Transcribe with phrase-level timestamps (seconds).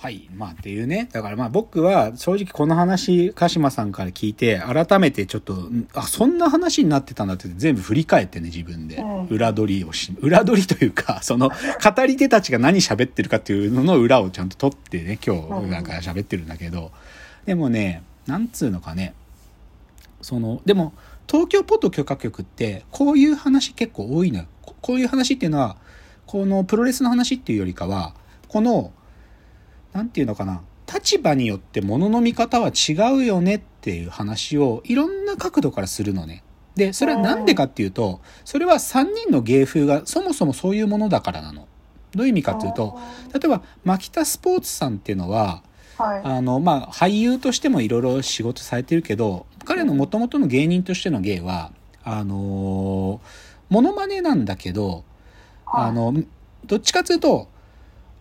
[0.00, 0.30] はい。
[0.32, 1.08] まあっていうね。
[1.12, 9.26] だからまあ僕は正直この話、鹿島さんから聞いて、改めてちょっと、んあ、そんな話になってたんだって全部振り返ってね、自分でうん。
[9.26, 16.92] 裏取りをし、裏取りというか、 その、語り手たちが何喋ってるかっていうのの裏をちゃんと取ってね、今日なんか喋ってるんだけど、
[17.44, 19.14] でもね、なんつうのかね、
[20.22, 20.92] その、でも、
[21.26, 24.44] 東京ポッド許可局って、こういう話結構多いのよ。
[24.62, 25.76] ここういう話っていうのは、
[26.26, 28.14] このプロレスの話っていうよりかは、
[28.46, 28.92] この、
[29.92, 30.62] なんていうのかな、
[30.92, 36.42] 立場によって物の見方は違うよねっていう話をいろんな角度からするのね。
[36.74, 41.66] で、それはなんでかっていうと、それは3人の芸風がそもそもそういうものだからなの。
[42.12, 42.98] どういう意味かっていうと、
[43.34, 45.62] 例えば、牧田スポーツさんっていうのは、
[45.98, 46.20] はい。
[46.24, 51.72] あの、まあ、俳優としてもいろいろ仕事されてるけど、彼の元々の芸人としての芸は、
[52.04, 55.04] あのーモノマネなんだけど、
[55.66, 56.14] あの、
[56.64, 57.48] どっちかというと、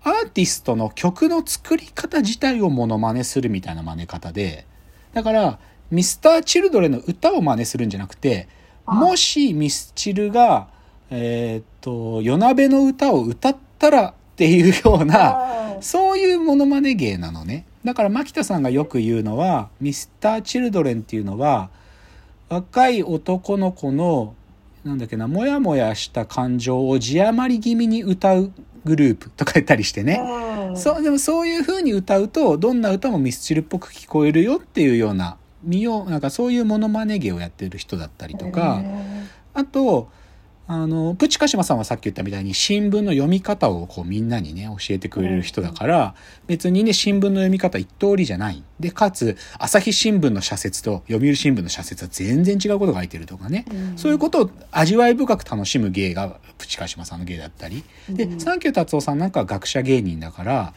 [0.07, 4.65] アーティストの曲の作り方自体をモノマネするみたいな真似方で、
[5.13, 5.59] だから、
[5.91, 8.47] ミスター・チルドレンの歌を真似するんじゃなくて、はい
[8.87, 10.69] もしミスチルが、
[11.09, 17.65] えーっと、夜鍋の歌を歌ったらっていうような、はいそういうモノマネ芸なのね。
[17.83, 21.69] だから牧田さんがよく言うのは、ミスター・チルドレンっていうのは、
[22.49, 24.33] 若い男の子の、
[24.87, 28.51] なんだっけな、もやもやした感情を字余り気味に歌う
[28.85, 30.21] グループとか言ったりしてね。
[30.69, 30.77] うん。
[30.77, 40.09] そう、でもそういう風に歌うと、どんな歌もミスチルっぽく聞こえるよっていうような、見よう、なんかそういうモノマネ芸をやってる人だったりとか、へあと、
[40.69, 46.13] あの、プチカシマさんはさっき言ったみたいに新聞の読み方をこうみんなにね、教えてくれる人だから、
[46.45, 48.61] 別にね、新聞の読み方一通りじゃない。
[48.79, 53.65] で、かつ、朝日新聞の社説と読売新聞の社説は全然違うことが書いてるとかね。
[53.69, 57.85] ーそういうことを味わい深く楽しむ芸がプチカシマさんの芸だったり。
[58.09, 60.73] でう、んサンキュー達夫さんなんかは学者芸人だから、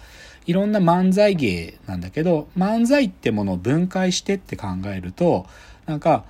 [0.47, 5.47] いろんな漫才芸なんだけど、漫才ってものを分解してって考えると、
[5.87, 6.25] なんか、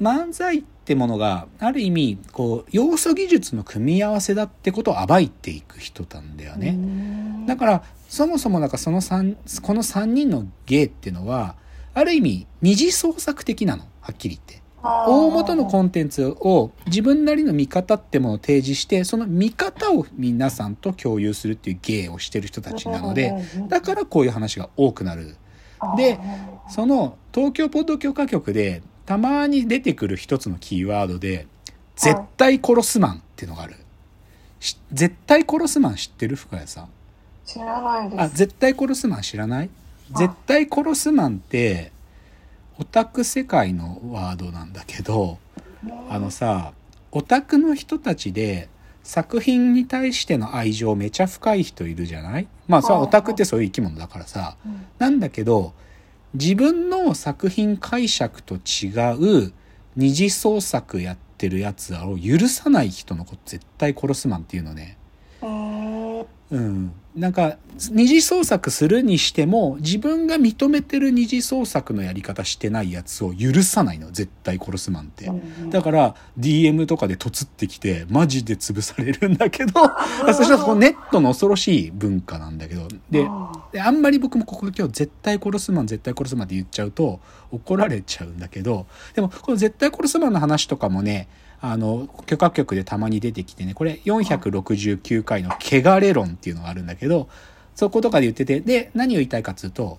[0.00, 6.70] 漫才ってものがある意味こう要素技術の組み合わせだってことを暴いていく人なんだよね。
[6.70, 11.56] うんだからそもそもなんかその三この3人の芸っていうのは
[11.94, 14.60] ある意味二次創作的なのはっきり言って。
[14.82, 25.36] 大元のコンテンツを自分なりの見方ってものを提示してその見方を皆さんと共有するっていう芸をしてる人たちなのでだからこういう話が多くなる。
[25.96, 26.18] で
[26.68, 31.48] その東京ポッド許可局でたまに出てくる一つのキーワードで
[31.98, 33.74] 「絶対殺すマン」っていうのがある。
[34.60, 36.88] し絶対殺すマン知ってる深谷さん？
[37.44, 38.22] 知らないです。
[38.22, 39.70] あ、絶対殺すマン知らない？
[40.14, 41.90] あ絶対殺すマンって
[42.78, 45.38] オタク世界のワードなんだけど、
[46.08, 46.72] あのさ、
[47.10, 48.68] オタクの人たちで
[49.02, 52.46] 作品に対しての愛情めちゃ深い人いるじゃない？
[52.68, 53.02] まあさ、はい。
[53.02, 54.86] オタクってそういう生き物だからさ、うん。
[55.00, 55.72] なんだけど、
[56.34, 58.88] 自分の作品解釈と違
[59.46, 59.52] う
[59.96, 64.96] 二次創作やってるやつを許さない人のこと絶対殺すマンっていうのね。
[66.50, 66.92] うん。
[67.14, 67.56] なんか、
[67.90, 74.10] 二次創作するにしても、自分が認めてる二次創作のやり方してないやつを許さないの。
[74.10, 75.26] 絶対殺すマンって。
[75.26, 79.72] うんだから、DM とかでとつってきて、マジで潰されるんだけど、
[80.34, 83.28] そしたらネットの恐ろしい文化なんだけど、で、
[83.72, 91.28] であんまり僕もここ今日絶対殺すマン絶対殺すマンって言っちゃうと怒られちゃうんだけどでもこの絶対殺すマンの話とかもね
[91.60, 97.28] あの許可局でたまに出てきてねこれ469回の「汚れ論」っていうのがあるんだけど
[97.74, 99.98] そことかで言っててで何を言いたいかっつうと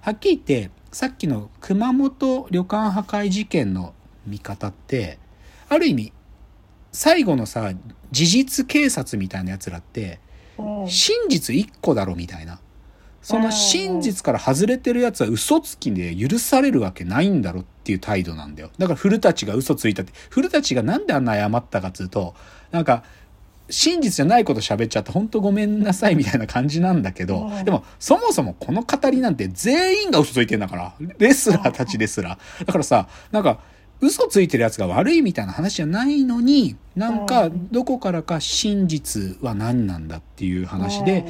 [0.00, 3.92] はっきり言ってさっきの熊本旅館破壊事件の
[4.26, 5.18] 見方って
[5.68, 6.12] ある意味
[6.92, 7.72] 最後のさ
[8.10, 10.25] 事実警察みたいなやつらってうん
[10.88, 12.60] 真実一個だろみたいな。
[13.26, 18.70] その真実から外れてるやつは嘘つきで許されるわけないんだろっていう態度なんだよ。
[18.78, 22.36] だから古舘が嘘ついたって、古舘がなんであんな謝ったかっつうと、
[22.70, 23.02] なんか、
[23.68, 32.38] 真実じゃないこと喋っちゃって本当ごめんなさいみたいな感じなんだけどう、んでもそもそもこの語りなんて全員が嘘ついてんだから、レスラーたちですら。
[32.64, 33.58] だからさ、なんか、
[34.00, 41.24] 嘘ついてるやつが悪いみたいな話じゃないのに、なんかどこからか真実は何なんだっていう話で、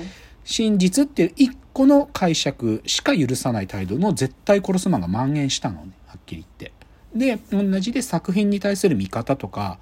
[0.44, 6.72] 真実っていう一個の解釈しか許さない態度の絶対殺すマンが蔓延したのねはっきり言って。
[7.14, 9.78] で同じで作品に対する見方とか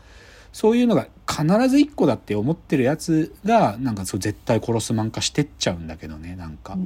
[0.53, 6.77] そういうのが必ず一個だって思ってるやつがなんかそう絶対殺すマン化してっちゃうんだけどねなんか。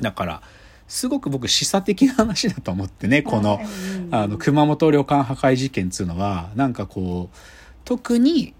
[0.00, 0.42] だから
[0.92, 3.60] すごく僕示唆的な話だと思ってねこの
[4.10, 7.36] あの熊本旅館破壊事件っつうのはなんかこう
[7.84, 8.54] 特に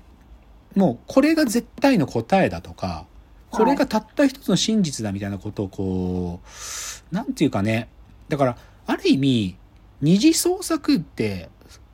[0.75, 3.07] もうこれが絶対の答えだとか
[3.53, 7.89] これがたった一つの真実だみたいなことをこう、なんていうかね、
[8.29, 8.57] だから、
[8.87, 9.57] ある意味、
[10.01, 11.51] 二次創作って、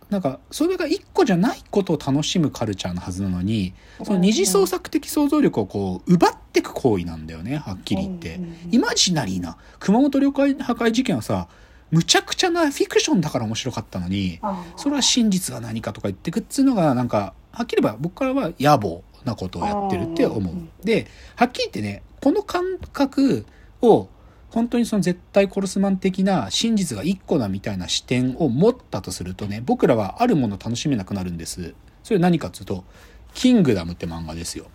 [0.09, 3.75] なんか、それが一個じゃないことを楽しむカルチャーのはずなのに、
[4.05, 8.41] その二次創作的想像力をこう、奪っていく行為なんだよね、はっきり言って。
[8.71, 11.49] イマジナリーな、熊本旅館破壊事件はさ、
[11.91, 20.71] むちゃくちゃなフィクションだから面白かったのに、あそれは真実が何かとか言ってくっつうのがなんかはっきり言えば僕からは野暮なことをやってるって思ううん。
[20.85, 21.07] で
[21.37, 23.47] はっきり言ってねこの感覚
[23.81, 24.09] を
[24.51, 31.75] 本当にその絶対コルスマン的な真実が一個だみたいな視点を持ったとするとね僕らはあるものを楽しめなくなるんです。
[32.03, 32.85] それ何かっていうと
[33.35, 34.67] 「キングダム」って漫画ですよ。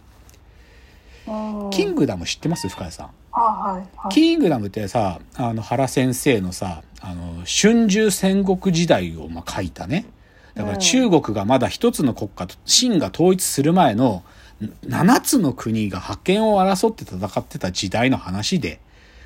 [1.27, 2.67] うんキングダム知ってます？
[2.67, 3.09] 深谷さん。
[3.31, 4.13] あはいはい。
[4.13, 10.05] キングダムってさ、あの、原先生のさ、あの、春秋戦国時代をまあ書いたね。
[10.53, 14.23] だからうん中国がまだ一つの国家と、秦が統一する前の
[14.85, 18.79] 7つの国が覇権を争って戦ってた時代の話で、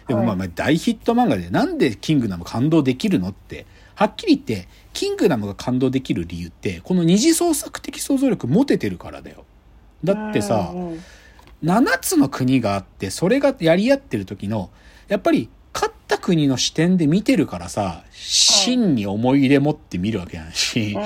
[0.07, 3.65] でもまあはいまあ大ヒット漫画でなんでキングダム感動できるのって、
[3.95, 9.43] はっきり言って、キングダムが感動できる理由って、この二次創作的想像力持ててるからだよ。
[10.03, 10.99] だってさ、うんうん
[11.63, 14.69] 7つの国があって、それがやり合ってる時の、
[15.07, 20.97] やっぱり、勝った国の視点で見てるからさ、秦に思い入れ持って見るわけやし、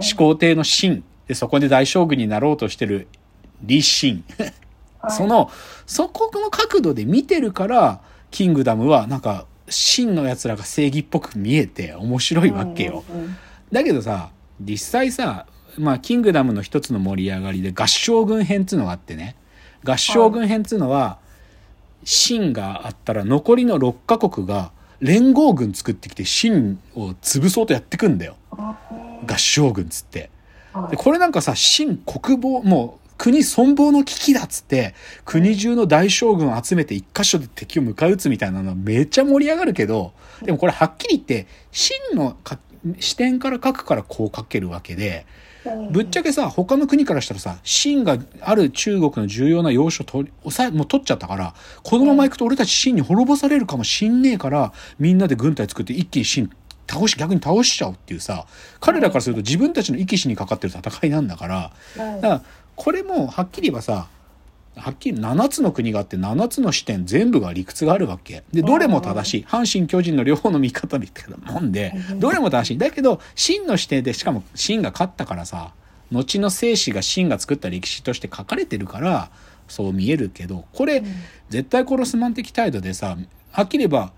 [0.00, 3.08] 始皇帝の秦、で、そこで大将軍になろうとしてる
[3.66, 4.24] 李秦。
[4.38, 4.54] はい
[5.08, 5.50] その、
[5.86, 13.04] そこの角度で見てるから、キングダムはなんか、秦の奴らが正義っぽく見えて面白いわけよ。
[13.72, 14.30] だけどさ、
[14.60, 15.46] 実際さ、
[15.78, 19.36] まあ、キングダムの一つの盛り上がりで合唱軍編っていうのがあってね。
[19.84, 21.18] 合唱軍編っていうのは、
[22.04, 28.36] 秦があったら残りの6カ国が連合軍作ってきて秦を潰そうとやってくんだよ。
[29.26, 30.30] 合唱軍っつって。
[30.90, 34.94] で、これなんかさ、秦国防、もう国存亡の危機だっつって、
[35.24, 40.12] 国中の大将軍を集めて一箇所で敵を迎え撃つみたいなのはめっちゃ盛り上がるけど、
[40.42, 42.36] でもこれはっきり言って、秦の
[42.98, 45.26] 視点から書くからこう書けるわけで、
[45.90, 56.50] ぶっちゃけさ、他の国からしたらさ、秦がある中国の重要な要所取り、抑え、もう取っちゃったから、このまま行くと俺たち秦に滅ぼされるかもしんねえから、みんなで軍隊作って一気に秦
[56.88, 58.46] 倒し、逆に倒しちゃおうっていうさ、
[58.80, 62.20] 彼らからすると自分たちの生き死にかかってる戦いなんだから、うん。
[62.20, 62.42] だから、
[62.74, 64.08] これもはっきり言えばさ、
[64.80, 68.42] はっきり7つの国があって7つの視点全部が理屈があるわけ。
[68.52, 69.44] で、どれも正しい。
[69.46, 72.78] 阪神巨人の両方の見方みたいなもんで、どれも正しい。
[72.78, 75.72] だけど、真の視点で、しかも真が勝ったからさ、
[76.10, 79.30] 後の生死が真が作った歴史として書かれてるから、
[79.68, 81.02] そう見えるけど、これ、
[81.48, 83.16] 絶対殺すマン的態度でさ、
[83.52, 84.12] はっきり言えば、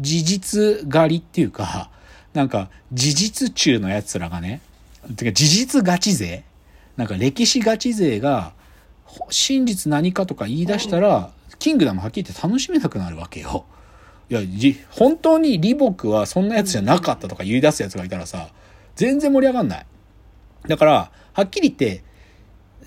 [0.00, 1.90] 事実狩りっていうか、
[2.34, 4.60] なんか、事実中の奴らがね、
[5.16, 6.44] てか事実ガチ勢
[6.98, 8.57] なんか歴史ガチ勢が、ほ
[9.30, 13.66] 真実何かとか言い出したら、キングダムはっきり言って楽しめなくなるわけよ。
[14.30, 14.40] いや、
[14.90, 18.50] 本当に李牧はそんなやつじゃなかったとか言い出すやつがいたらさ、
[18.94, 19.86] 全然盛り上がんない。
[20.66, 22.04] だから、はっきり言って、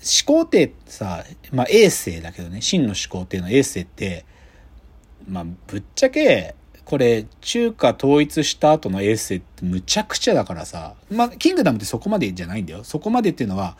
[0.00, 4.24] 始皇帝ってさ、まあ、衛星だけどね、真の始皇帝の衛星って、
[5.28, 6.54] まあ、ぶっちゃけ、
[6.84, 12.84] これ、中華統一した後の衛星ってむちゃくちゃだからさ、まあ、キングダムってそこまでじゃないんだよ。
[12.84, 13.76] そこまでっていうのは、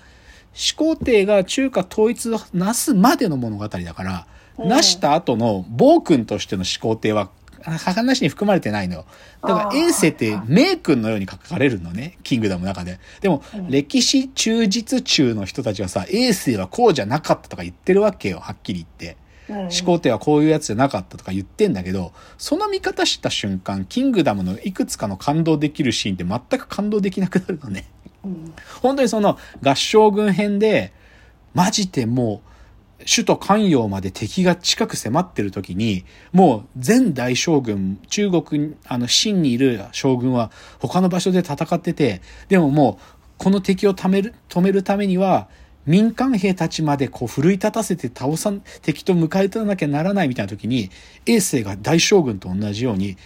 [0.52, 4.26] 始皇帝が中華統一をなすまでの物語だから、
[4.58, 7.30] うんなした後の暴君としての始皇帝は、
[7.64, 9.06] あ話に含まれてないのよ。
[9.40, 13.00] だからあー衛星って名君のように書かれるのね、キングダムの中で。
[13.22, 19.16] でも、うん歴史忠実中の人たちはさ、衛星はこうじゃなかったとか言ってるわけよ、はっきり言って。
[19.48, 27.86] うん始皇帝はこういうやつじゃなかったとか言ってんだけど、その見方した瞬間、キングダムのいくつかの感動できるシーンって全く感動できなくなるのね。
[28.80, 30.92] 本当にその合唱軍編で、
[31.54, 32.52] マジでもう、
[33.04, 43.04] 首都関陽まで敵が近く迫ってる時に、もう全大将軍、中国、あの、秦にいる将軍は他の場所で戦ってて、でももう、
[43.38, 45.48] この敵を止める、止めるためには、
[45.84, 48.52] 民間兵たちまでこう奮い立たせて倒さ、
[48.82, 50.90] 敵と迎え撃たなきゃならないみたいな時に、
[51.26, 53.16] 衛星が大将軍と同じように、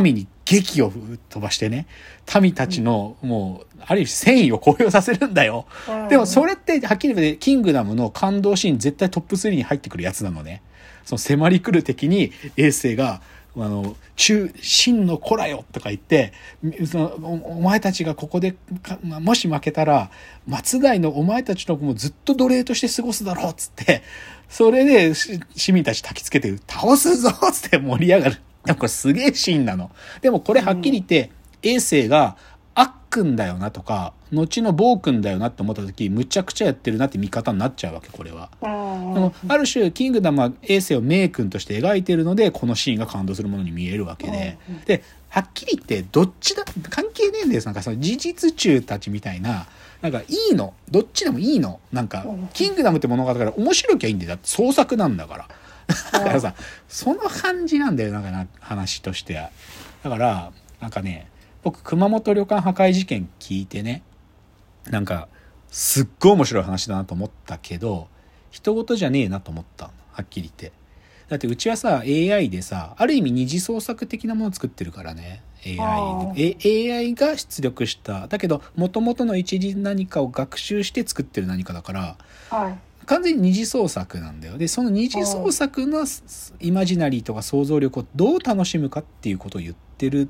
[0.00, 0.92] 民に劇を
[1.28, 1.86] 飛ばしてね、
[2.40, 5.66] 民たちのもう、ある種戦意を高揚させるんだよ。
[5.88, 10.62] うんでもそれって、はっきり言って、キングダムの感動シーン絶対トップ3に入ってくるやつなのね。
[11.04, 13.22] その迫り来る敵に衛星が、
[13.56, 16.32] あの、中、真の子らよとか言って、
[16.86, 18.56] そのおお前たちがここで
[19.02, 20.10] もし負けたら、
[20.46, 24.02] 松代のお前たちのもうずっと奴隷として過ごすだろうっつって、
[24.48, 28.40] それでし市民たち焚きつけて、倒すぞっつって盛り上がる。
[28.68, 29.90] で もこれすげえシーンなの。
[30.20, 31.30] でもこれはっきり言って、
[31.62, 32.36] 衛星が、
[32.74, 38.50] あっくんだよなとか、後の暴君だよなって思った時むちゃくちゃやってるなって見方になっちゃうわけこれは。
[38.62, 38.66] う
[39.10, 39.14] ん。
[39.14, 44.80] でもある種キングダムは衛星を名君として描いてるのでこのシーンが感動するものに見えるわけで、うん。
[44.82, 49.66] ではっきり言ってどっちだ関係ねえんですなんかその事実中たちみたいな
[50.00, 52.48] なんかいいのどっちでもいいのなんかうん。
[52.52, 54.28] キングダムって物語だから面白きゃいいんだよ。
[54.28, 55.48] だって創作なんだから
[56.12, 56.54] だからさ
[56.88, 59.50] その感じなんだよなんかな話としては。
[60.02, 61.28] だからなんかね
[61.62, 64.02] 僕熊本旅館破壊事件聞いてね
[64.86, 65.28] なんか
[65.70, 68.08] すっごい面白い話だなと思ったけど
[68.50, 70.76] 人事じゃねえなと思ったのはっきり言って。
[71.28, 76.56] だってうちはさ AI でさある意味二次創作的なものを作ってるからね AI, あえ
[76.94, 78.28] AI が出力した。
[78.28, 82.16] だけど元々の一次何かを学習して作ってる何かだから
[82.50, 82.78] はい。
[83.08, 84.58] 完全に二次創作なんだよ。
[84.58, 86.04] でその二次創作の
[86.60, 90.28] イマジナリーとか想像力をどう楽しむかっていうことを言ってる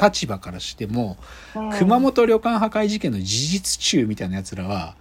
[0.00, 1.18] 立場からしても
[1.56, 1.70] うん。
[1.72, 4.94] 熊本旅館破壊事件の事実中みたいなやつらは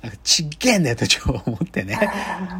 [0.00, 1.98] なんかちっげえんだよとちょっと思ってね。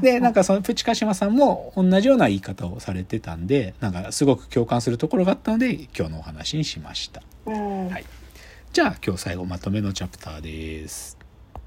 [0.02, 7.22] でなんかそのプチカシマさんも同じような言い方をされてたんでなんかすごく共感するところがあったので今日のお話にしました。
[7.46, 7.88] うん。
[7.88, 8.04] はい。
[8.74, 11.23] じゃあ今日最後まとめのチャプターです